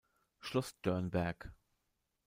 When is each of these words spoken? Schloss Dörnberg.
Schloss 0.39 0.73
Dörnberg. 0.81 1.51